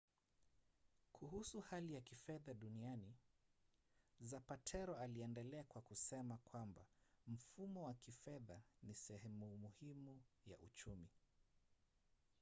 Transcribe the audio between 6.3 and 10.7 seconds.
kwamba mfumo wa kifedha ni sehemu muhimu ya